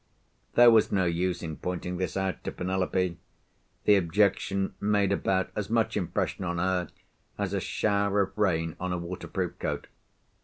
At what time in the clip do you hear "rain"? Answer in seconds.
8.35-8.75